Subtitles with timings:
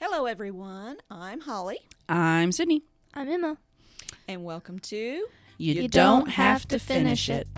[0.00, 0.96] Hello, everyone.
[1.10, 2.82] I'm Holly, I'm Sydney.
[3.14, 3.56] I'm Emma.
[4.28, 4.96] and welcome to
[5.58, 7.48] You, You don't, don't have, have to to finish, finish it.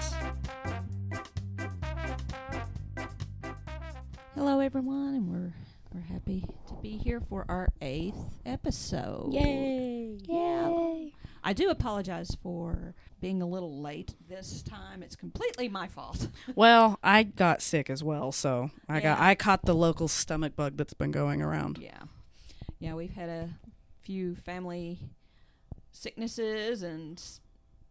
[4.34, 5.52] Hello, everyone, and we're
[5.92, 8.16] we're happy to be here for our eighth
[8.46, 9.32] episode.
[9.32, 10.18] Yay!
[10.28, 11.12] Yay.
[11.42, 15.02] I do apologize for being a little late this time.
[15.02, 16.28] It's completely my fault.
[16.54, 20.76] Well, I got sick as well, so I got I caught the local stomach bug
[20.76, 21.78] that's been going around.
[21.78, 22.02] Yeah,
[22.80, 23.50] yeah, we've had a
[24.02, 24.98] few family
[25.92, 27.22] sicknesses and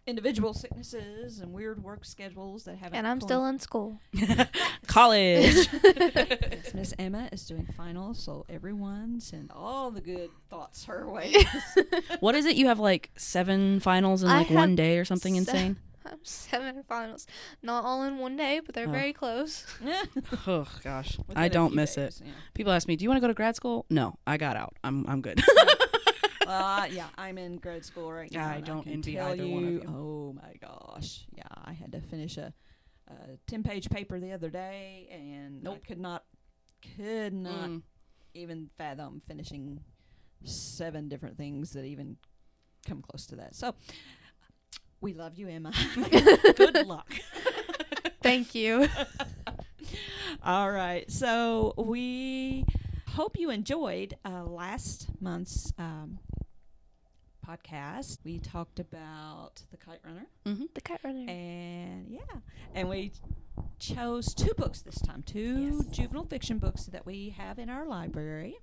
[0.08, 2.98] individual sicknesses and weird work schedules that haven't.
[2.98, 4.00] And I'm still in school.
[4.88, 5.70] College.
[5.72, 11.36] Yes, Miss Emma is doing finals, so everyone send all the good thoughts her way.
[12.20, 12.56] what is it?
[12.56, 15.78] You have like seven finals in I like one day or something se- insane?
[16.10, 17.28] I'm seven finals.
[17.62, 18.92] Not all in one day, but they're Oh.
[18.92, 19.66] very close.
[20.48, 22.28] oh gosh, Within I a don't miss days, it.
[22.28, 22.34] yeah.
[22.54, 24.76] People ask me, "Do you want to go to grad school?" No, I got out.
[24.84, 25.42] I'm I'm good.
[26.48, 28.50] Uh, yeah, I'm in grad school right now.
[28.50, 29.84] I don't can envy either you, one of you.
[29.88, 32.52] Oh my gosh, yeah, I had to finish a,
[33.08, 35.84] a ten-page paper the other day, and I Nope.
[35.86, 36.24] could not,
[36.98, 37.82] could not Mm.
[38.34, 39.82] even fathom finishing
[40.44, 42.18] seven different things that even
[42.88, 43.54] come close to that.
[43.54, 43.76] So,
[45.02, 45.72] we love you, Emma.
[46.56, 47.12] Good luck.
[48.22, 48.88] Thank you.
[50.44, 51.10] All right.
[51.12, 52.66] So we
[53.08, 56.20] hope you enjoyed uh, last month's um,
[57.48, 58.20] podcast.
[58.24, 60.66] We talked about the Kite Runner, Mm-hmm.
[60.74, 61.26] the Kite runner.
[61.30, 62.20] and yeah,
[62.74, 63.12] and we
[63.80, 65.86] chose two books this time, two Yes.
[65.88, 68.58] juvenile fiction books that we have in our library.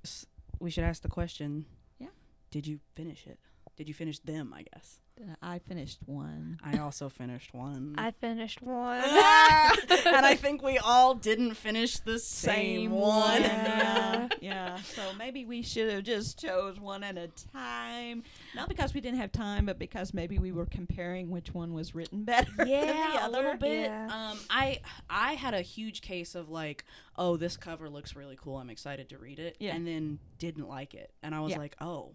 [0.60, 1.66] We should ask the question.
[1.98, 2.08] Yeah.
[2.50, 3.38] Did you finish it?
[3.76, 4.54] Did you finish them?
[4.54, 5.00] I guess.
[5.40, 6.58] I finished one.
[6.62, 7.94] I also finished one.
[7.96, 8.98] I finished one.
[9.04, 13.40] and I think we all didn't finish the same, one.
[13.42, 14.76] yeah, yeah.
[14.82, 18.24] So maybe we should have just chose one at a time.
[18.54, 21.94] Not because we didn't have time, but because maybe we were comparing which one was
[21.94, 23.86] written better than the yeah, a little bit.
[23.90, 24.08] Yeah.
[24.32, 26.84] Um, I I had a huge case of like,
[27.16, 28.58] oh, this cover looks really cool.
[28.58, 29.74] I'm excited to read it, Yeah.
[29.74, 31.58] and then didn't like it, and I was Yeah.
[31.58, 32.12] like, oh,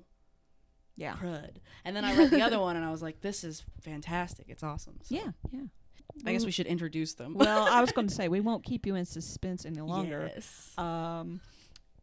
[1.02, 1.16] Yeah.
[1.16, 1.58] crud.
[1.84, 4.46] And then I read the other one, and I was like, this is fantastic.
[4.50, 5.00] It's awesome.
[5.04, 5.64] So Yeah, yeah.
[6.26, 7.34] I guess we should introduce them.
[7.36, 10.30] Well, I was going to say we won't keep you in suspense any longer.
[10.34, 10.74] Yes.
[10.78, 11.40] Um,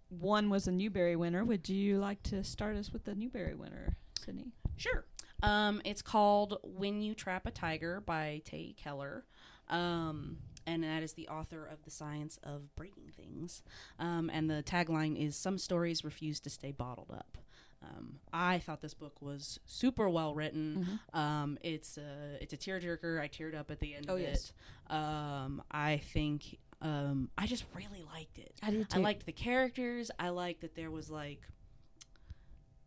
[0.08, 1.44] one was a Newbery winner.
[1.44, 4.52] Would you like to start us with the Newbery winner, Sydney?
[4.76, 5.04] Sure.
[5.42, 9.24] Um, it's called When You Trap a Tiger by Tae Keller.
[9.68, 13.62] Um, and that is the author of The Science of Breaking Things.
[13.98, 17.38] Um, and the tagline is Some Stories Refuse to Stay Bottled Up.
[17.82, 20.98] Um, I thought this book was super well written.
[21.12, 23.20] Um, it's a it's a tearjerker.
[23.20, 24.52] I teared up at the end Oh, of yes.
[24.90, 24.92] it.
[24.92, 28.52] Um, I think um, I just really liked it.
[28.62, 30.10] I did I liked the characters.
[30.18, 31.40] I liked that there was like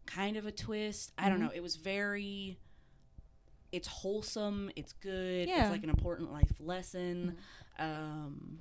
[0.06, 1.14] kind of a twist.
[1.18, 1.42] I don't Mhm.
[1.44, 1.52] know.
[1.56, 2.58] It was very.
[3.72, 4.70] It's wholesome.
[4.76, 5.48] It's good.
[5.48, 5.64] Yeah.
[5.64, 7.38] It's like an important life lesson.
[7.80, 8.60] Um,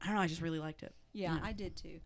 [0.00, 0.22] I don't know.
[0.22, 0.94] I just really liked it.
[1.12, 1.40] Yeah, Yeah.
[1.42, 2.00] I did too.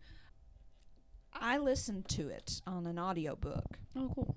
[1.33, 3.79] I listened to it on an audiobook.
[3.95, 4.35] Oh, cool.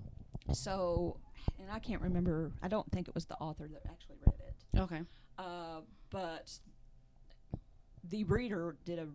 [0.53, 1.17] So,
[1.59, 4.79] and I can't remember, I don't think it was the author that actually read it.
[4.79, 5.01] Okay.
[5.37, 6.51] Uh, but
[8.09, 9.07] the reader did a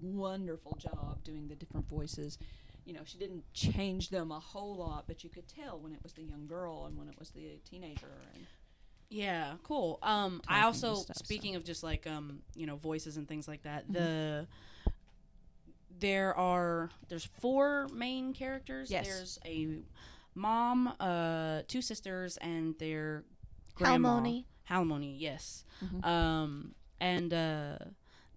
[0.00, 2.38] wonderful job doing the different voices.
[2.84, 5.98] You know, she didn't change them a whole lot, but you could tell when it
[6.02, 8.08] was the young girl and when it was the teenager.
[8.34, 8.46] And
[9.10, 9.98] Yeah, cool.
[10.02, 11.24] Um, I also stuff, so.
[11.24, 13.88] speaking of just like um, you know, voices and things like that.
[13.88, 13.92] Mhm.
[13.92, 14.46] The
[15.98, 18.90] there are there's four main characters.
[18.90, 19.06] Yes.
[19.06, 19.68] There's a
[20.34, 23.24] mom, uh, two sisters, and their
[23.74, 24.20] grandma.
[24.20, 24.44] Halmoni.
[24.70, 25.64] Halmoni, yes.
[25.84, 26.04] Mhm.
[26.04, 27.78] Um, and uh,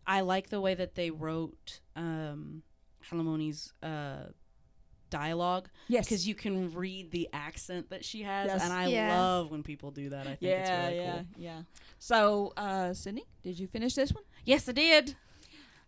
[0.08, 2.64] I like the way that they wrote um,
[3.10, 4.28] Halmoni's uh,
[5.10, 8.64] dialogue yes, because you can read the accent that she has, Yes.
[8.64, 9.20] and I Yeah.
[9.20, 10.22] love when people do that.
[10.22, 11.26] I think it's yeah, really yeah, cool.
[11.38, 11.62] yeah.
[12.00, 14.24] So, uh, Sydney, did you finish this one?
[14.46, 15.16] Yes, I did.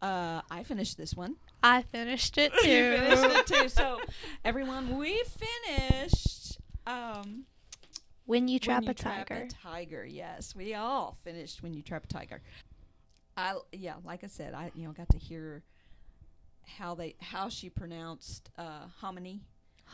[0.02, 1.38] Uh, I finished this one.
[1.64, 2.70] I finished it too.
[2.70, 3.70] You finished it too.
[3.70, 4.00] So,
[4.44, 5.24] everyone, we
[5.68, 6.60] finished.
[6.86, 7.46] Um,
[8.26, 9.48] When you trap When You a tiger.
[9.64, 10.06] tiger.
[10.06, 12.42] Yes, we all finished when you trap a tiger.
[13.36, 15.64] I yeah, like I said, I you know got to hear
[16.78, 19.42] how they how she pronounced uh, hominy.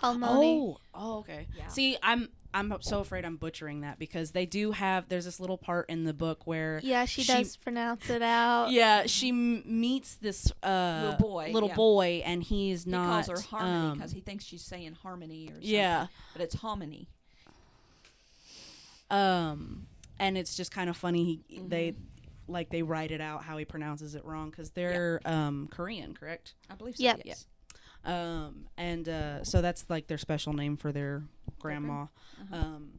[0.01, 0.59] Halmoni.
[0.59, 1.47] Oh, oh, okay.
[1.57, 1.67] Yeah.
[1.67, 5.07] See, I'm I'm so afraid I'm butchering that because they do have.
[5.07, 8.71] There's this little part in the book where Yeah, she, She- does pronounce it out.
[8.71, 11.75] yeah, she m- meets this uh, Little boy, little yeah.
[11.75, 13.25] boy, and he's He not.
[13.25, 15.69] calls her harmony um, because he thinks she's saying harmony or something.
[15.69, 17.07] yeah, but it's hominy.
[19.11, 19.85] um,
[20.19, 21.41] and it's just kind of funny.
[21.47, 22.51] He, They Mm-hmm.
[22.51, 26.55] like they write it out how he pronounces it wrong because they're um Korean, correct?
[26.69, 27.03] I believe so.
[27.03, 27.21] Yep.
[27.25, 27.45] Yes.
[28.05, 31.23] Um, and uh, so that's like their special name for their
[31.59, 32.03] grandma.
[32.03, 32.55] Uh-huh.
[32.55, 32.89] Um,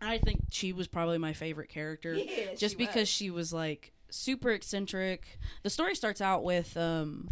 [0.00, 3.08] I think she was probably my favorite character Yeah, just she because was.
[3.08, 5.38] she was like super eccentric.
[5.62, 7.30] The story starts out with um,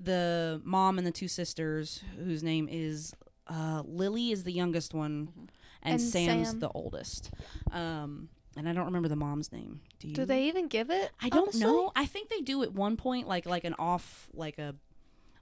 [0.00, 3.14] the mom and the two sisters, whose name is
[3.48, 5.48] uh, Lily, is the youngest one, Mhm.
[5.82, 6.60] and, And Sam's Sam.
[6.60, 7.30] the oldest.
[7.72, 9.80] Um, and I don't remember the mom's name.
[10.00, 10.14] Do you?
[10.14, 11.10] Do they even give it?
[11.22, 11.60] I don't honestly?
[11.60, 11.92] know.
[11.96, 14.74] I think they do at one point, like like an off, like a,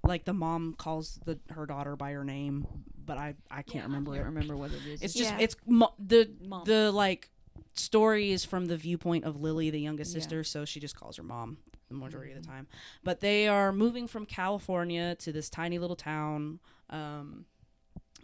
[0.06, 2.66] like the mom calls the her daughter by her name,
[3.04, 4.30] but I I can't Yeah, remember I can't it.
[4.30, 5.02] remember what it is.
[5.02, 5.38] It's just Yeah.
[5.40, 6.64] it's mo- the Mom.
[6.64, 7.30] the like
[7.74, 10.20] story is from the viewpoint of Lily, the youngest Yeah.
[10.20, 11.58] sister, so she just calls her mom
[11.88, 12.66] the majority of the time.
[13.04, 16.58] But they are moving from California to this tiny little town,
[16.90, 17.44] um,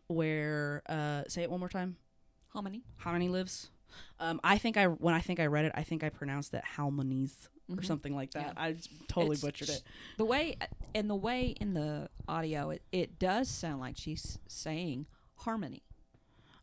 [0.06, 1.96] where uh, say it one more time.
[2.48, 2.82] Hominy.
[2.98, 3.70] Harmony lives.
[4.18, 6.62] Um, I think I when I think I read it, I think I pronounced it
[6.76, 7.84] Halmonies or Mhm.
[7.84, 8.54] something like that.
[8.56, 8.62] Yeah.
[8.62, 8.76] I
[9.08, 9.82] totally It's- butchered it.
[10.18, 10.56] The way
[10.94, 15.06] and the way in the audio, it, it does sound like she's saying
[15.36, 15.82] harmony.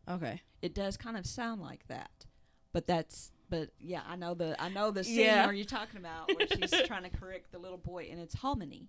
[0.08, 0.42] Okay.
[0.62, 2.26] It does kind of sound like that,
[2.72, 5.46] but that's but yeah, I know the I know the scene Yeah.
[5.46, 8.88] where you're talking about where she's trying to correct the little boy, and it's harmony.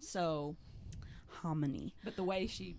[0.00, 0.56] So,
[1.42, 1.94] Hominy.
[2.04, 2.76] but the way she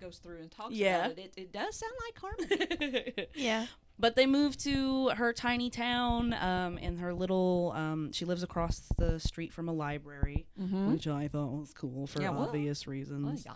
[0.00, 1.06] goes through and talks Yeah.
[1.06, 3.26] about it, it, it does sound like harmony.
[3.34, 3.66] Yeah.
[3.98, 7.72] But they moved to her tiny town, um, in her little.
[7.74, 10.92] Um, she lives across the street from a library, mm-hmm.
[10.92, 13.46] which I thought was cool for Yeah, well, obvious reasons.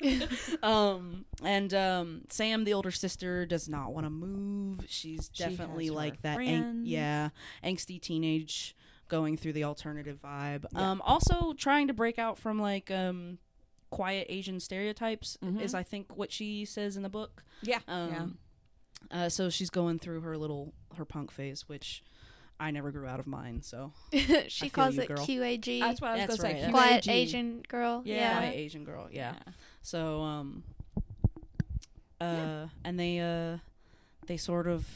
[0.00, 0.26] yeah.
[0.62, 4.84] um, and um, Sam, the older sister, does not want to move.
[4.88, 7.28] She's definitely her like that, ang- yeah,
[7.64, 8.74] angsty teenage
[9.08, 10.64] going through the alternative vibe.
[10.72, 10.90] Yeah.
[10.90, 13.38] Um, also trying to break out from like um,
[13.90, 15.74] quiet Asian stereotypes is Mhm.
[15.78, 17.44] I think what she says in the book.
[17.62, 18.26] yeah, Um, yeah.
[19.10, 22.02] Uh, so she's going through her little her punk phase, which
[22.60, 23.62] I never grew out of mine.
[23.62, 23.92] So
[24.48, 25.18] she calls you, it girl.
[25.26, 25.80] QAG.
[25.80, 26.72] That's what I was That's going right, to say.
[26.72, 28.02] that's Quiet Asian girl.
[28.04, 28.14] Yeah.
[28.16, 28.36] Yeah.
[28.38, 29.34] quiet Asian girl, yeah.
[29.82, 30.62] So um
[32.20, 33.58] uh and they uh
[34.26, 34.86] they sort of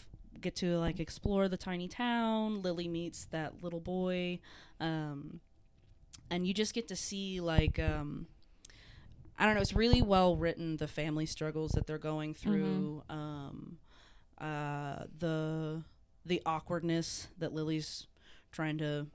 [0.41, 2.63] get to like explore the tiny town.
[2.63, 4.39] Lily meets that little boy.
[4.81, 5.41] Um
[6.31, 8.27] and you just get to see like um
[9.39, 13.03] I don't know, it's really well written the family struggles that they're going through.
[13.11, 13.79] Um
[14.41, 15.83] uh the
[16.25, 18.07] the awkwardness that Lily's
[18.53, 19.07] trying to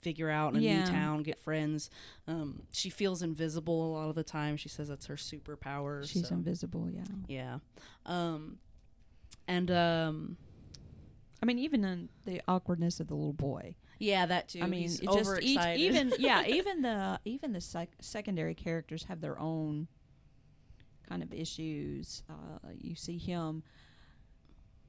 [0.00, 0.80] figure out in a Yeah.
[0.84, 1.88] new town, get friends.
[2.26, 4.56] Um, she feels invisible a lot of the time.
[4.56, 6.06] She says that's her superpower.
[6.08, 6.90] She's so, invisible.
[6.90, 7.04] Yeah.
[7.28, 7.58] yeah.
[8.04, 8.58] Um,
[9.48, 10.36] and um,
[11.42, 13.76] I mean, even in the awkwardness of the little boy.
[13.98, 14.60] yeah, that too.
[14.62, 19.20] I mean, He's just each, even yeah, even the even the sec- secondary characters have
[19.20, 19.86] their own
[21.08, 22.22] kind of issues.
[22.28, 23.62] Uh, you see him.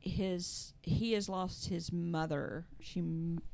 [0.06, 2.66] His he has lost his mother.
[2.82, 3.02] She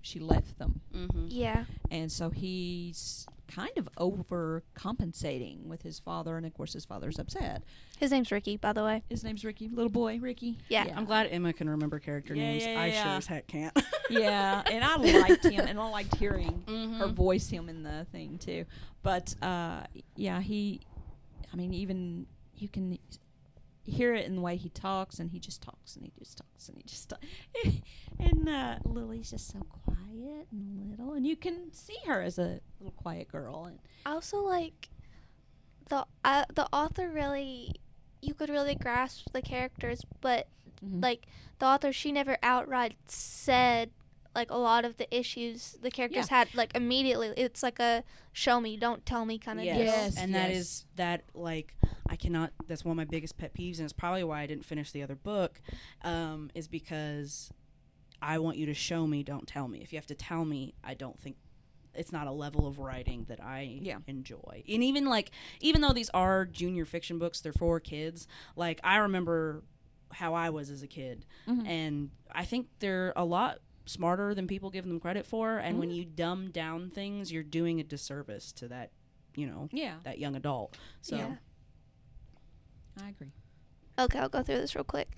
[0.01, 1.66] she left them, hmm Yeah.
[1.92, 7.63] and so he's kind of overcompensating with his father, and of course his father's upset.
[8.00, 9.04] His name's Ricky, by the way.
[9.10, 10.57] His name's Ricky, little boy Ricky.
[10.69, 10.92] Yeah.
[10.96, 12.66] I'm glad Emma can remember character Yeah, names.
[12.66, 13.04] yeah, I yeah.
[13.04, 13.78] sure as heck can't.
[14.10, 14.96] yeah, and I
[15.28, 16.98] liked him, and I liked hearing Mhm.
[16.98, 18.66] her voice him in the thing too.
[19.04, 19.84] But uh,
[20.16, 20.81] yeah, he,
[21.54, 22.25] I mean, even
[22.56, 22.98] you can
[23.83, 26.69] hear it in the way he talks, and he just talks, and he just talks,
[26.69, 27.25] and he just talks.
[28.19, 32.59] and uh, Lily's just so quiet and little, and you can see her as a
[32.79, 33.65] little quiet girl.
[33.65, 34.89] And I also like
[35.89, 37.74] the uh, the author really
[38.21, 40.48] you could really grasp the characters, but
[40.81, 41.25] like
[41.59, 43.91] the author she never outright said
[44.36, 47.29] like a lot of the issues the characters had like immediately.
[47.36, 49.75] It's like a show me, don't tell me kind of Yes.
[49.77, 49.86] deal.
[49.86, 50.17] Yes.
[50.17, 51.75] And that is that like
[52.12, 54.66] I cannot that's one of my biggest pet peeves and it's probably why I didn't
[54.66, 55.62] finish the other book
[56.01, 57.51] um is because
[58.22, 59.80] I want you to show me, don't tell me.
[59.82, 61.38] If you have to tell me, I don't think
[61.94, 64.00] it's not a level of writing that I Yeah.
[64.08, 64.63] enjoy.
[64.68, 68.98] And even like even though these are junior fiction books, they're for kids, like I
[68.98, 69.63] remember
[70.12, 71.68] how I was as a kid Mhm.
[71.68, 75.80] and I think they're a lot smarter than people give them credit for and Mm-hmm.
[75.80, 78.92] when you dumb down things, you're doing a disservice to that,
[79.36, 80.78] you know, yeah, that young adult.
[81.01, 81.36] So Yeah.
[82.98, 83.31] I agree.
[84.00, 85.10] Okay, I'll go through this real quick.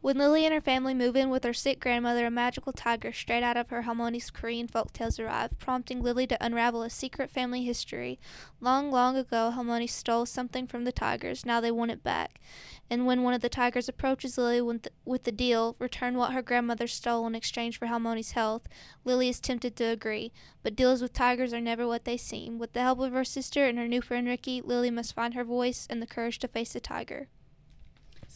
[0.00, 3.42] When Lily and her family move in with her sick grandmother, a magical tiger straight
[3.42, 7.62] out of her Harmonious Korean folk tales arrive, prompting Lily to unravel a secret family
[7.62, 8.18] history.
[8.58, 11.44] Long, long ago, Harmony stole something from the tigers.
[11.44, 12.40] Now they want it back.
[12.88, 16.32] And when one of the tigers approaches Lily with the, with the deal, return what
[16.32, 18.62] her grandmother stole in exchange for Harmony's health,
[19.04, 20.32] Lily is tempted to agree.
[20.62, 22.58] But deals with tigers are never what they seem.
[22.58, 25.44] With the help of her sister and her new friend Ricky, Lily must find her
[25.44, 27.28] voice and the courage to face the tiger.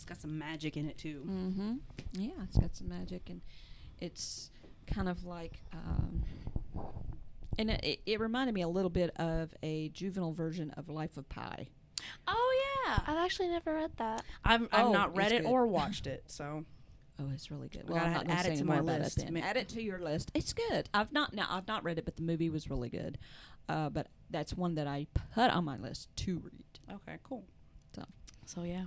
[0.06, 1.22] It's got some magic in it too.
[1.26, 1.72] Mm-hmm.
[2.12, 3.40] Yeah, it's got some magic, and
[4.00, 4.50] it's
[4.86, 6.22] kind of like um,
[7.58, 11.28] and it, it reminded me a little bit of a juvenile version of Life of
[11.28, 11.68] Pi.
[12.28, 12.98] Oh yeah.
[13.06, 14.22] I've actually never read that.
[14.44, 15.50] I've I've Oh, not read it good.
[15.50, 16.64] or watched it, so
[17.18, 17.88] Oh, it's really good.
[17.88, 19.18] Well, I'm gotta not add it to my list.
[19.18, 20.30] It Add it to your list.
[20.34, 20.88] It's good.
[20.94, 21.46] I've not now.
[21.50, 23.18] I've not read it, but the movie was really good.
[23.68, 26.94] Uh, but that's one that I put on my list to read.
[26.94, 27.44] okay, cool.
[27.94, 28.04] So.
[28.44, 28.84] So yeah.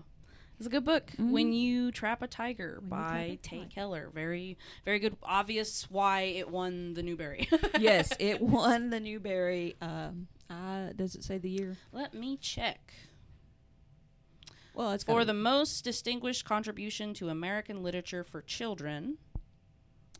[0.59, 1.11] It's a good book.
[1.17, 1.59] When Mhm.
[1.61, 3.65] You Trap a Tiger When by Tae.
[3.69, 4.09] Keller.
[4.13, 5.15] Very very good.
[5.23, 7.47] Obvious why it won the Newbery.
[7.79, 9.77] yes, it won the Newbery.
[9.81, 11.77] Um, uh, does it say the year?
[11.93, 12.93] Let me check.
[14.73, 19.17] Well, it's For the most distinguished contribution to American literature for children,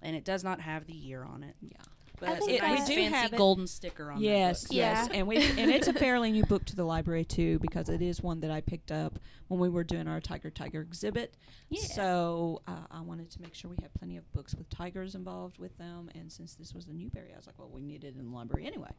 [0.01, 1.55] and it does not have the year on it.
[1.61, 1.77] yeah.
[2.23, 3.37] I But think it's a I- nice We do fancy have it.
[3.37, 4.21] golden sticker on it.
[4.25, 4.73] Yes, book.
[4.75, 5.17] yes, Yeah.
[5.17, 8.21] and we and it's a fairly new book to the library too because it is
[8.21, 11.35] one that I picked up when we were doing our Tiger Tiger exhibit.
[11.69, 11.81] Yeah.
[11.81, 15.57] So uh, I wanted to make sure we had plenty of books with tigers involved
[15.59, 18.15] with them, and since this was a Newbery, I was like, well, we need it
[18.17, 18.89] in the library anyway.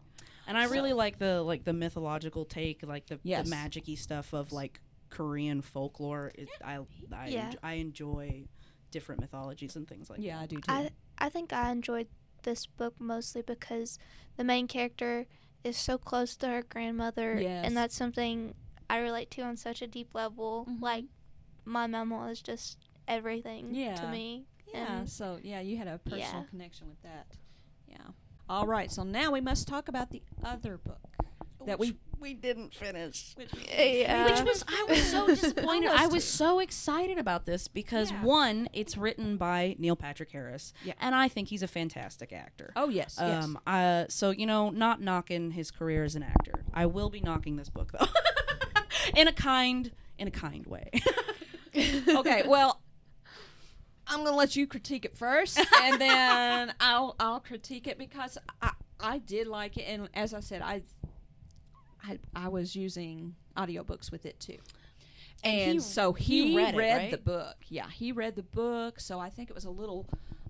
[0.46, 3.44] And I really like the like the mythological take, like the, Yes.
[3.44, 6.32] the magic-y stuff of like Korean folklore.
[6.34, 6.78] It, I
[7.12, 7.50] I, Yeah.
[7.50, 8.44] enj- I enjoy
[8.90, 10.42] different mythologies and things like yeah, that.
[10.42, 10.62] I do too.
[10.68, 12.08] I I think I enjoyed
[12.42, 13.99] this book mostly because
[14.37, 15.26] the main character
[15.64, 17.66] is so close to her grandmother, Yes.
[17.66, 18.54] and that's something
[18.88, 20.66] I relate to on such a deep level.
[20.68, 20.80] Mhm.
[20.80, 21.04] Like
[21.64, 24.47] my mama is just everything to me.
[24.73, 26.44] yeah, and- so yeah, you had a personal Yeah.
[26.49, 27.26] connection with that.
[27.88, 27.99] Yeah.
[28.49, 31.16] All right, so now we must talk about the other book
[31.66, 33.32] that we we didn't finish.
[33.36, 34.24] which Yeah.
[34.26, 35.90] Which was I was so disappointed.
[35.90, 38.22] I was so excited about this because Yeah.
[38.22, 40.92] one, it's written by Neil Patrick Harris, Yeah.
[41.00, 42.72] and I think he's a fantastic actor.
[42.76, 43.44] Oh yes, yes.
[43.44, 46.64] Um, uh, so you know, not knocking his career as an actor.
[46.74, 48.06] I will be knocking this book though,
[49.16, 50.90] in a kind, in a kind way.
[51.76, 52.80] okay, well,
[54.06, 58.72] I'm gonna let you critique it first, and then I'll I'll critique it because I
[58.98, 60.82] I did like it, and as I said, I
[62.07, 64.59] I, I was using audiobooks with it too.
[65.42, 67.11] And, he- so he he, read read, it, right?
[67.11, 67.57] the book.
[67.69, 70.07] Yeah, he read the book, so I think it was a little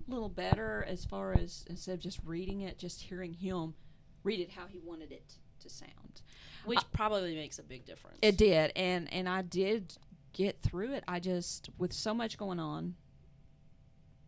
[0.07, 3.73] little better as far as instead of just reading it, just hearing him
[4.23, 6.21] read it how he wanted it to sound.
[6.65, 8.19] Which probably makes a big difference.
[8.21, 9.93] It did, and and I did
[10.33, 11.03] get through it.
[11.07, 12.95] I just with so much going on,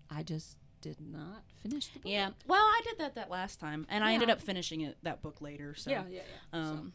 [0.09, 2.11] I just did not finish the book.
[2.11, 2.29] Yeah.
[2.47, 5.41] Well, I did that that last time, and I ended up finishing it that book
[5.41, 5.75] later.
[5.75, 6.21] So, yeah, yeah,
[6.53, 6.59] yeah.
[6.59, 6.93] um,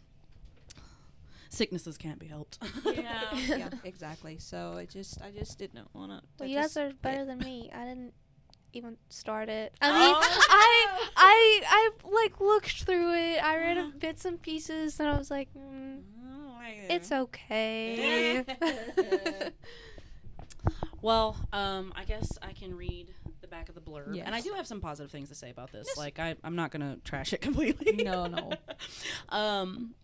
[1.49, 2.59] sicknesses can't be helped.
[2.85, 4.39] Yeah, yeah, exactly.
[4.39, 6.21] So I just, I just didn't want to.
[6.39, 7.71] Well, you guys are better than me.
[7.75, 8.13] I didn't
[8.73, 9.73] even start it.
[9.81, 10.15] I Oh, mean,
[10.51, 10.85] I.
[11.17, 13.43] I, I like looked through it.
[13.43, 16.01] I read a bits and pieces, and I was like, mm,
[16.89, 18.45] it's okay.
[21.01, 24.53] Well, um, I guess I can read the back of the blurb, and I do
[24.55, 25.97] have some positive things to say about this.
[25.97, 28.03] Like, I, I'm not gonna trash it completely.
[28.05, 28.51] No, no.
[29.29, 29.95] um,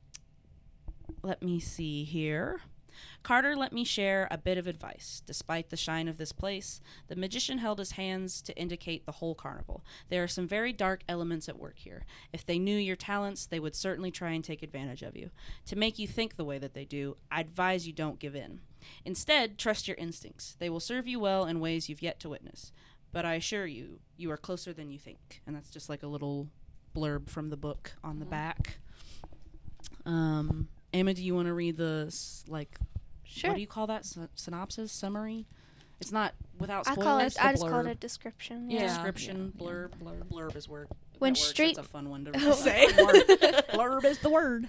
[1.23, 2.61] let me see here.
[3.25, 5.23] Carter let me share a bit of advice.
[5.27, 9.35] Despite the shine of this place, the magician held his hands to indicate the whole
[9.35, 9.85] carnival.
[10.11, 12.05] There are some very dark elements at work here.
[12.33, 15.31] If they knew your talents, they would certainly try and take advantage of you.
[15.67, 18.61] To make you think the way that they do, I advise you don't give in.
[19.05, 20.55] Instead, trust your instincts.
[20.59, 22.71] They will serve you well in ways you've yet to witness.
[23.11, 25.41] But I assure you, you are closer than you think.
[25.47, 26.49] And that's just like a little
[26.95, 28.31] blurb from the book on the Mhm.
[28.31, 28.79] back.
[30.05, 32.79] Um, Emma, do you want to read the s- like
[33.25, 33.51] Sure.
[33.51, 35.47] what do you call that Sy- synopsis summary?
[36.01, 37.05] It's not without I spoilers.
[37.07, 37.35] call it.
[37.35, 37.91] The I just call it blurb.
[37.91, 38.71] a description.
[38.71, 38.81] Yeah.
[38.83, 38.87] Yeah.
[38.89, 39.89] description yeah, blurb.
[40.03, 40.25] blurb.
[40.29, 40.89] Blurb is word.
[41.19, 41.49] When that works.
[41.49, 42.53] street- That's a fun one to Oh.
[42.53, 42.87] say.
[42.93, 44.69] Blurb is the word.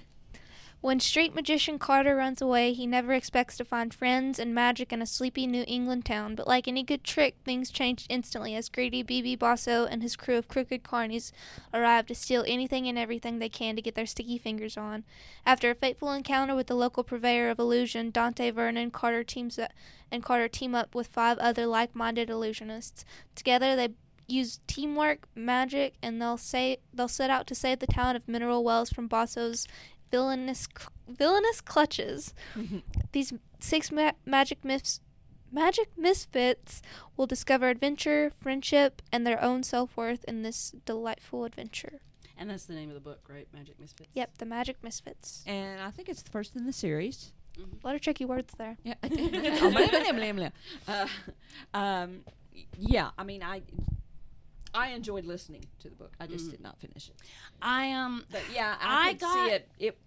[0.85, 5.01] When street magician Carter runs away, he never expects to find friends and magic in
[5.01, 6.35] a sleepy New England town.
[6.35, 10.37] But like any good trick, things change instantly as greedy BB Bosso and his crew
[10.37, 11.31] of crooked carnies
[11.73, 15.05] arrive to steal anything and everything they can to get their sticky fingers on.
[15.43, 19.71] After a fateful encounter with the local purveyor of illusion, Dante Vernon Carter teams up,
[20.11, 23.03] and Carter team up with five other like-minded illusionists.
[23.33, 23.89] Together, they
[24.27, 28.63] use teamwork, magic, and they'll say they'll set out to save the town of Mineral
[28.63, 29.67] Wells from Bosso's
[30.15, 30.67] villainous
[31.09, 32.33] villainous clutches.
[33.11, 35.01] These six ma- magic myths
[35.51, 36.81] magic misfits
[37.17, 41.99] will discover adventure, friendship, and their own self-worth in this delightful adventure.
[42.37, 43.47] and that's the name of the book, right?
[43.53, 44.09] Magic Misfits.
[44.13, 45.43] Yep, the magic misfits.
[45.47, 47.31] And I think it's the first in the series.
[47.57, 47.81] Mhm.
[47.83, 48.77] A lot of tricky words there.
[48.83, 48.95] Yeah.
[50.87, 50.93] Oh.
[50.93, 51.07] Uh,
[51.73, 52.21] um,
[52.77, 53.61] yeah, I mean, I
[54.73, 56.13] I enjoyed listening to the book.
[56.19, 56.51] I just Mhm.
[56.51, 57.15] did not finish it.
[57.61, 59.69] I um But yeah, I I, could got- see it.
[59.79, 59.97] It.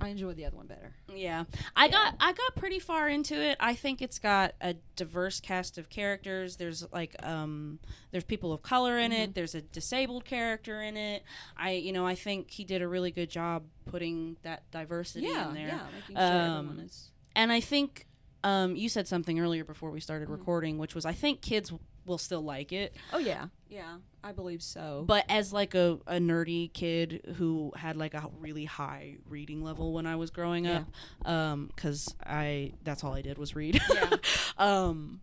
[0.00, 0.94] I enjoyed the other one better.
[1.14, 1.44] Yeah,
[1.76, 3.56] I got I got pretty far into it.
[3.60, 6.56] I think it's got a diverse cast of characters.
[6.56, 7.78] There's like um
[8.10, 9.34] there's people of color in it.
[9.34, 11.22] There's a disabled character in it.
[11.56, 15.48] I you know I think he did a really good job putting that diversity Yeah,
[15.48, 15.66] in there.
[15.68, 17.10] yeah, making sure Um, everyone is.
[17.36, 18.06] And I think
[18.42, 21.72] um you said something earlier before we started recording, which was I think kids
[22.10, 22.94] will still like it.
[23.12, 25.04] Oh yeah, yeah, I believe so.
[25.06, 29.94] But as like a, a nerdy kid who had like a really high reading level
[29.94, 30.84] when I was growing up,
[31.24, 33.80] um, because I that's all I did was read.
[33.90, 34.10] Yeah.
[34.58, 35.20] um,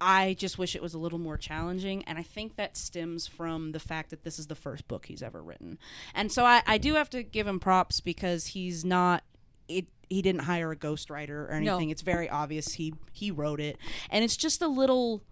[0.00, 3.72] I just wish it was a little more challenging, and I think that stems from
[3.72, 5.78] the fact that this is the first book he's ever written,
[6.14, 9.24] and so I, I do have to give him props because he's not
[9.68, 9.86] it.
[10.08, 11.90] He didn't hire a ghostwriter or anything.
[11.90, 13.78] It's very obvious he he wrote it,
[14.10, 15.22] and it's just a little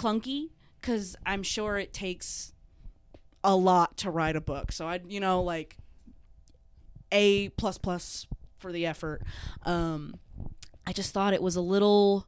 [0.00, 2.52] clunky because I'm sure it takes
[3.44, 4.72] a lot to write a book.
[4.72, 5.76] So I, you know, like
[7.12, 8.26] a plus plus
[8.58, 9.22] for the effort.
[9.64, 10.16] Um,
[10.86, 12.26] I just thought it was a little.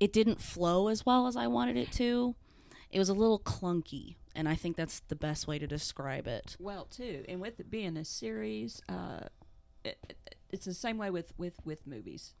[0.00, 2.34] It didn't flow as well as I wanted it to.
[2.90, 6.56] It was a little clunky, and I think that's the best way to describe it.
[6.60, 9.20] Well, too, and with it being a series, uh,
[9.84, 10.16] it, it-
[10.50, 12.34] it's the same way with with with movies.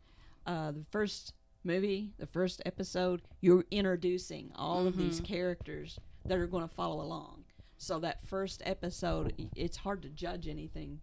[0.46, 1.32] Uh, the first
[1.66, 5.34] movie, the first episode, you're introducing all of these mm-hmm.
[5.34, 7.44] characters that are going to follow along.
[7.76, 11.00] So that first episode, it's hard to judge anything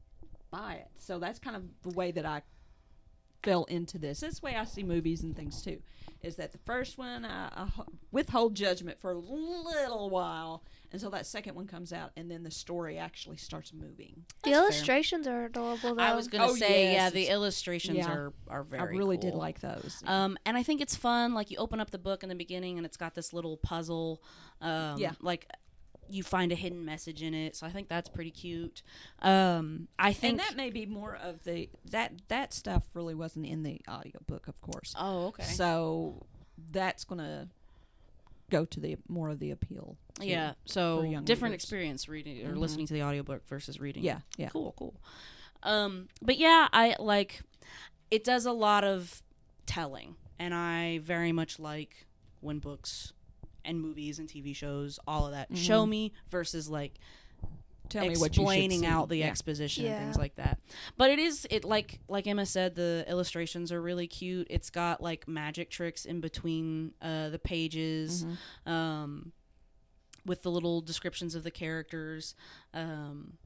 [0.50, 0.90] by it.
[0.98, 2.42] So that's kind of the way that I
[3.44, 4.22] fell into this.
[4.22, 5.80] This way I see movies and things too.
[6.22, 7.68] Is that the first one I, I
[8.12, 12.52] withhold judgment for a little while until that second one comes out, and then the
[12.52, 14.24] story actually starts moving.
[14.44, 14.64] The That's fair.
[14.64, 16.02] illustrations are adorable, though.
[16.04, 18.12] I was gonna Oh, say, yes, yeah, the illustrations yeah.
[18.12, 18.82] are are very.
[18.82, 20.02] I really did like those.
[20.06, 21.34] Um, and I think it's fun.
[21.34, 24.22] Like you open up the book in the beginning, and it's got this little puzzle.
[24.62, 25.12] Um, Yeah.
[25.20, 25.50] Like
[26.10, 28.84] you find a hidden message in it, so I think that's pretty cute.
[29.22, 30.32] Um, I think.
[30.32, 34.48] and that may be more of the that that stuff really wasn't in the audiobook,
[34.48, 34.94] of course.
[35.00, 35.44] oh, okay.
[35.44, 36.26] So
[36.72, 37.50] that's gonna
[38.54, 39.98] go to the more of the appeal.
[40.22, 40.54] yeah.
[40.66, 41.64] So different readers.
[41.64, 42.60] experience reading or Mhm.
[42.60, 44.04] listening to the audiobook versus reading.
[44.04, 44.50] Yeah, yeah.
[44.50, 44.94] Cool, cool.
[45.64, 47.42] Um, but yeah, I like
[48.12, 49.24] it does a lot of
[49.66, 52.06] telling, and I very much like
[52.42, 53.12] when books
[53.66, 57.00] and movies and TV shows, all of that, show me versus like
[57.90, 59.28] Tell me what you explaining out the Yeah.
[59.28, 60.00] exposition and Yeah.
[60.04, 60.60] things like that.
[60.98, 64.48] But it is it like like Emma said, the illustrations are really cute.
[64.50, 68.72] It's got like magic tricks in between uh, the pages, Mm-hmm.
[68.72, 69.32] um,
[70.26, 72.34] with the little descriptions of the characters.
[72.74, 73.38] Um,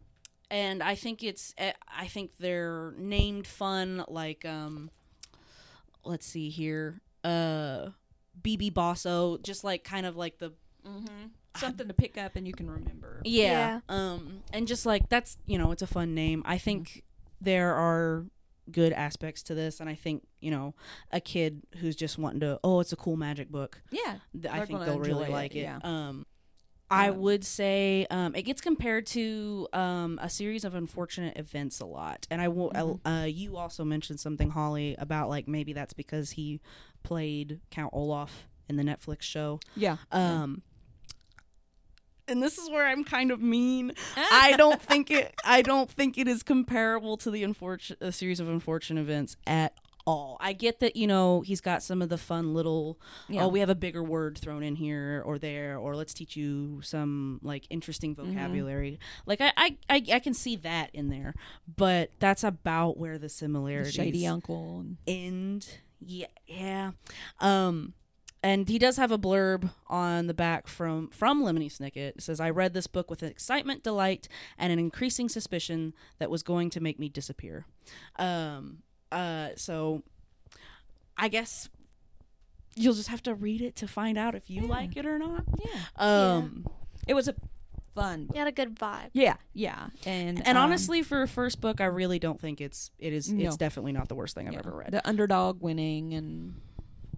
[0.49, 4.91] and I think it's eh, I think they're named fun like um,
[6.05, 7.89] let's see here, uh,
[8.41, 10.53] BB Bosso, just like kind of like the
[10.87, 11.25] Mm-hmm.
[11.57, 13.21] Something to pick up and you can remember.
[13.25, 13.79] yeah.
[13.89, 16.43] Um and just like that's, you know, it's a fun name.
[16.45, 17.03] I think
[17.41, 18.25] there are
[18.71, 20.75] good aspects to this and I think, you know,
[21.11, 23.81] a kid who's just wanting to, oh, it's a cool magic book.
[23.91, 25.61] Yeah, th- I think they'll really it, like it.
[25.61, 25.79] yeah.
[25.83, 26.25] Um
[26.89, 31.81] I Um, would say um, it gets compared to um, a series of unfortunate events
[31.81, 32.69] a lot, and I will.
[32.71, 33.05] Mm-hmm.
[33.05, 36.61] Uh, you also mentioned something, Holly, about like maybe that's because he
[37.03, 39.59] played Count Olaf in the Netflix show.
[39.75, 39.97] yeah.
[40.13, 40.61] Um,
[42.27, 43.93] and this is where I'm kind of mean.
[44.17, 45.33] I don't think it.
[45.45, 49.73] I don't think it is comparable to the unfortunate series of unfortunate events at
[50.05, 50.37] all.
[50.39, 52.97] I get that you know he's got some of the fun little.
[53.27, 53.43] Yeah.
[53.43, 56.81] Oh, we have a bigger word thrown in here or there, or let's teach you
[56.81, 58.33] some like interesting Mm-hmm.
[58.33, 58.99] vocabulary.
[59.25, 61.33] Like I, I, I, I can see that in there,
[61.75, 64.85] but that's about where the The similarities shady uncle.
[65.05, 65.67] End.
[65.99, 66.91] Yeah, yeah.
[67.41, 67.93] Um,
[68.43, 71.97] and he does have a blurb on the back from from Lemony Snicket.
[72.17, 76.43] It says, "I read this book with excitement, delight, and an increasing suspicion that was
[76.43, 77.65] going to make me disappear."
[78.17, 78.79] Um,
[79.11, 80.03] uh, so
[81.17, 81.69] I guess
[82.75, 84.67] you'll just have to read it to find out if you Yeah.
[84.67, 85.43] like it or not.
[85.65, 85.79] yeah.
[85.95, 86.67] Um,
[87.07, 87.33] It was a
[87.95, 88.25] fun.
[88.27, 88.35] book.
[88.35, 89.09] You had a good vibe.
[89.13, 89.87] Yeah, yeah.
[90.05, 93.31] And and um, honestly, for a first book, I really don't think it's it is
[93.31, 93.47] No.
[93.47, 94.91] it's definitely not the worst thing I've yeah, ever read.
[94.91, 96.61] The underdog winning and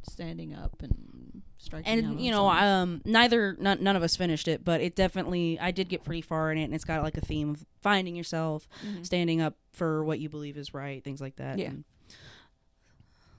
[0.04, 1.92] standing up and striking.
[2.06, 5.72] and you know um neither none, none of us finished it but it definitely i
[5.72, 8.68] did get pretty far in it and it's got like a theme of finding yourself
[8.86, 9.06] Mhm.
[9.06, 11.70] standing up for what you believe is right things like that Yeah.
[11.70, 11.84] and-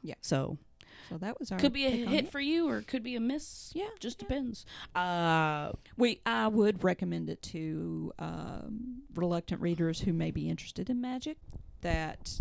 [0.02, 0.14] Yeah.
[0.20, 0.58] so
[1.08, 2.30] so that was our could be a hit it.
[2.30, 4.28] for you or could be a miss Yeah, just yeah.
[4.28, 10.88] depends uh We I would recommend it to um, reluctant readers who may be interested
[10.88, 11.38] in magic
[11.80, 12.40] that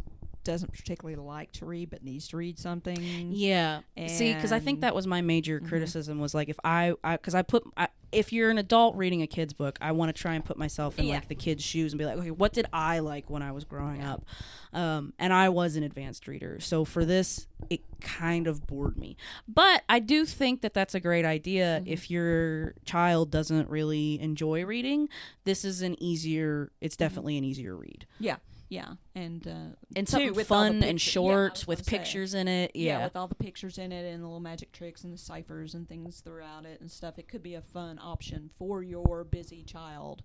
[0.49, 3.29] doesn't particularly like to read but needs to read something.
[3.31, 5.67] yeah see because i think that was my major Mhm.
[5.69, 9.21] criticism was like if i because I, I put I, if you're an adult reading
[9.21, 11.13] a kid's book, I want to try and put myself in Yeah.
[11.15, 13.65] like the kid's shoes and be like, okay, what did I like when I was
[13.65, 14.25] growing up?
[14.73, 19.15] Um, and I was an advanced reader, so for this, it kind of bored me.
[19.47, 21.87] But I do think that that's a great idea Mm-hmm.
[21.93, 25.07] if your child doesn't really enjoy reading.
[25.43, 26.71] This is an easier.
[26.81, 27.03] It's Mm-hmm.
[27.03, 28.37] definitely an easier read Yeah,
[28.69, 31.79] yeah, and uh, and too, something with all the fun and picture- yeah, short with
[31.79, 31.97] gonna say.
[31.97, 32.71] pictures in it.
[32.75, 32.99] yeah.
[32.99, 35.73] Yeah, with all the pictures in it and the little magic tricks and the ciphers
[35.73, 37.17] and things throughout it and stuff.
[37.19, 40.23] It could be a fun option for your busy child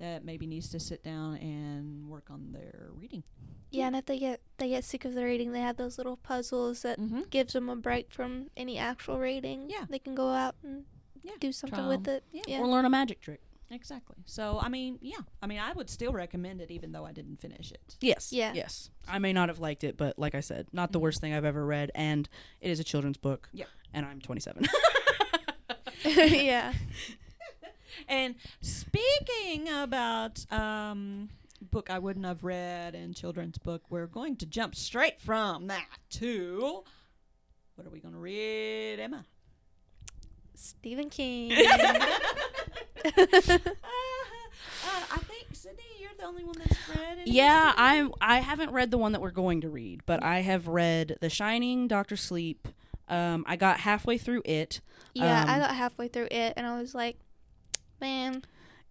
[0.00, 3.22] that maybe needs to sit down and work on their reading.
[3.70, 6.16] Yeah, and if they get they get sick of the reading, they have those little
[6.16, 7.22] puzzles that Mm-hmm.
[7.30, 9.70] gives them a break from any actual reading.
[9.70, 9.84] Yeah.
[9.88, 10.84] they can go out and
[11.22, 12.14] Yeah, do something try with 'em.
[12.16, 12.24] it.
[12.32, 12.42] Yeah.
[12.48, 13.40] Yeah, or learn a magic trick.
[13.74, 14.16] Exactly.
[14.24, 17.40] So I mean, yeah, I mean, I would still recommend it even though I didn't
[17.40, 17.96] finish it.
[18.00, 18.32] Yes.
[18.32, 18.52] Yeah.
[18.54, 18.90] Yes.
[19.08, 21.02] I may not have liked it, but like I said, not the Mhm.
[21.02, 22.28] worst thing I've ever read, and
[22.60, 23.48] it is a children's book.
[23.52, 23.68] Yep.
[23.92, 24.64] And I'm 27.
[26.04, 26.72] yeah.
[28.08, 31.30] And speaking about um,
[31.62, 35.86] book I wouldn't have read and children's book, we're going to jump straight from that
[36.10, 36.84] to
[37.76, 39.24] what are we going to read, Emma?
[40.54, 41.50] Stephen King.
[43.04, 43.58] uh,
[45.12, 47.18] I think Sydney, you're the only one that's read.
[47.20, 48.12] any yeah, I'm.
[48.20, 51.30] I haven't read the one that we're going to read, but I have read The
[51.30, 52.68] Shining, Doctor Sleep.
[53.08, 54.80] Um, I got halfway through it.
[55.14, 57.18] yeah, I Um, got halfway through it, and I was like,
[58.00, 58.42] man,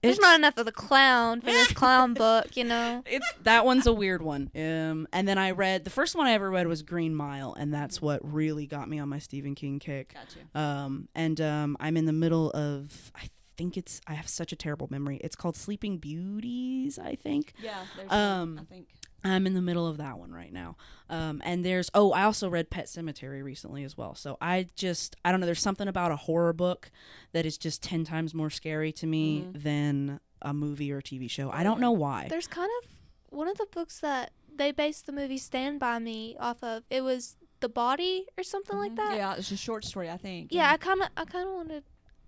[0.01, 3.01] there's not enough of the clown for this clown book, you know.
[3.07, 4.51] It's that one's a weird one.
[4.55, 7.73] Um, and then I read the first one I ever read was Green Mile, and
[7.73, 10.13] that's what really got me on my Stephen King kick.
[10.13, 10.39] Gotcha.
[10.59, 14.55] Um, and um, I'm in the middle of I think it's I have such a
[14.55, 15.17] terrible memory.
[15.23, 17.53] It's called Sleeping Beauties, I think.
[17.61, 18.87] Yeah, Um, one, I think.
[19.25, 20.75] I'm in the middle of that one right now.
[21.09, 24.15] Um, and there's oh, I also read Pet Sematary recently as well.
[24.15, 25.45] So I just I don't know.
[25.45, 26.91] There's something about a horror book
[27.31, 29.63] that is just ten times more scary to me Mhm.
[29.63, 31.49] than a movie or a TV show.
[31.51, 32.27] I don't know why.
[32.29, 32.89] There's kind of
[33.29, 36.83] one of the books that they based the movie Stand By Me off of.
[36.89, 38.95] It was The Body or something like Mhm.
[38.97, 39.15] that.
[39.15, 40.51] Yeah, it's a short story, I think.
[40.51, 41.83] Yeah, I kind of, I kind of wanted,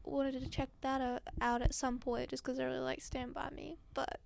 [0.05, 3.33] wanted to check that out, out at some point, just because I really like Stand
[3.33, 3.77] By Me.
[3.93, 4.19] But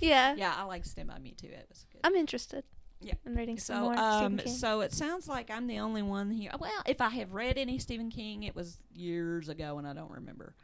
[0.00, 1.48] yeah, yeah, I like Stand By Me too.
[1.48, 2.00] It was good.
[2.04, 2.64] I'm interested.
[3.00, 3.14] Yeah.
[3.24, 4.54] I'm reading some So, more um, Stephen King.
[4.54, 6.50] so it sounds like I'm the only one here.
[6.58, 10.10] Well, if I have read any Stephen King, it was years ago, and I don't
[10.10, 10.54] remember.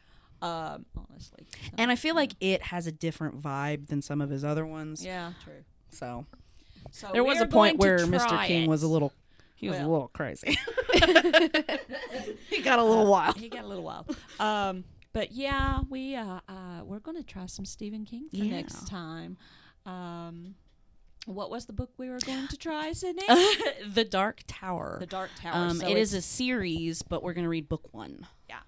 [0.43, 1.47] Um, honestly.
[1.49, 4.67] So, And I feel like it has a different vibe than some of his other
[4.67, 5.05] ones.
[5.05, 5.63] yeah, true.
[5.91, 6.27] So
[6.91, 8.45] So there was a point where Mr.
[8.47, 8.69] King it.
[8.69, 9.13] was a little
[9.55, 10.59] he was a little crazy.
[12.51, 13.37] he got a little wild.
[13.37, 14.17] He got a little wild.
[14.41, 18.51] Um, but yeah, we uh, uh, we're going to try some Stephen King for Yeah.
[18.57, 19.37] next time.
[19.87, 20.55] Um,
[21.27, 23.23] what was the book we were going to try, Sydney?
[23.87, 24.97] the Dark Tower.
[25.01, 25.55] the Dark Tower.
[25.55, 28.27] um, So it is a series, but we're gonna read book one.
[28.49, 28.59] Yeah.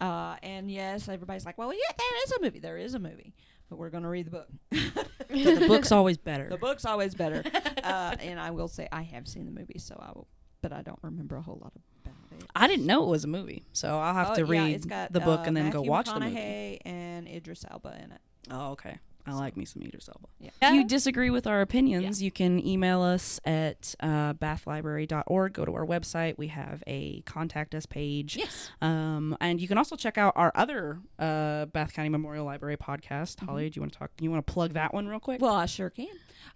[0.00, 2.58] Uh, and yes, everybody's like, well, yeah, there is a movie.
[2.58, 3.34] There is a movie.
[3.70, 4.48] But we're going to read the book.
[5.30, 6.48] The book's always better.
[6.48, 7.44] The book's always better.
[7.84, 10.26] uh, and I will say I have seen the movie, so I will,
[10.60, 12.46] but I don't remember a whole lot about it.
[12.56, 15.12] I didn't know it was a movie, so I'll have Oh, to yeah, read got,
[15.12, 16.80] the book uh, and then go watch the movie.
[16.84, 18.20] And Idris Elba in it.
[18.50, 18.98] Oh, okay.
[19.30, 20.28] I like me some Idris Elba.
[20.40, 20.50] Yeah.
[20.62, 25.52] If you disagree with our opinions, you can email us at uh, bathlibrary.org.
[25.52, 26.36] Go to our website.
[26.38, 28.36] We have a contact us page.
[28.36, 28.70] Yes.
[28.82, 33.40] Um, and you can also check out our other uh, Bath County Memorial Library podcast.
[33.40, 34.10] Holly, do you want to talk?
[34.20, 35.40] You want to plug that one real quick?
[35.40, 36.08] Well, I sure can.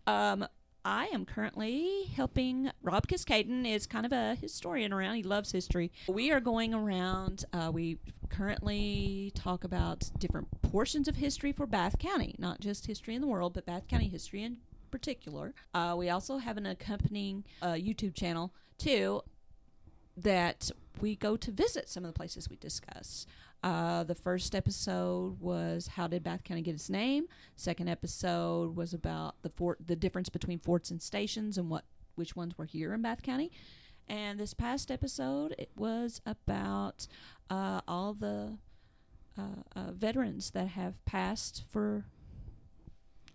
[0.07, 0.47] Um,
[0.85, 5.15] I am currently helping Rob Kiskaden is kind of a historian around.
[5.15, 5.91] He loves history.
[6.07, 7.47] We are going around.
[7.55, 13.15] Uh, we currently talk about different portions of history for Bath County, not just history
[13.15, 14.59] in the world, but Bath County history in
[14.91, 15.55] particular.
[15.73, 19.23] Uh, we also have an accompanying uh, YouTube channel too
[20.19, 20.71] that
[21.01, 23.27] we go to visit some of the places we discuss.
[23.65, 27.25] Uh, the first episode was how did Bath County get its name.
[27.57, 32.37] Second episode was about the fort, the difference between forts and stations, and what which
[32.37, 33.51] ones were here in Bath County.
[34.07, 37.07] And this past episode, it was about
[37.49, 38.59] uh, all the
[39.39, 42.05] uh, uh, veterans that have passed for,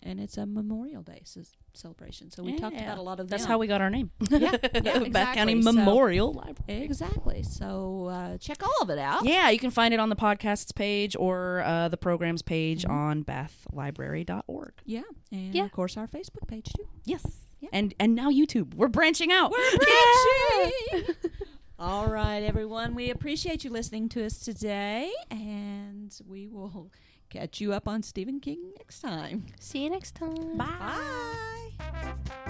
[0.03, 1.41] and it's a Memorial Day c-
[1.73, 2.31] celebration.
[2.31, 4.11] So we talked about a lot of That's how we got our name.
[4.29, 5.61] Yeah, yeah, Bath County exactly.
[5.61, 6.83] So- Memorial Library.
[6.83, 7.43] Exactly.
[7.43, 9.25] So uh, check all of it out.
[9.25, 12.89] Yeah, you can find it on the podcasts page or uh, the programs page Mhm.
[12.91, 14.73] on bathlibrary.org.
[14.85, 15.65] Yeah, and Yeah.
[15.65, 16.87] of course our Facebook page too.
[17.05, 17.25] Yes.
[17.59, 17.69] Yeah.
[17.73, 18.73] And and now YouTube.
[18.75, 19.51] We're branching out.
[19.51, 21.15] We're branching.
[21.79, 22.93] All right, everyone.
[22.95, 26.91] We appreciate you listening to us today, and we will
[27.29, 29.45] Catch you up on Stephen King next time.
[29.59, 30.57] See you next time.
[30.57, 31.71] Bye.
[31.77, 32.48] Bye.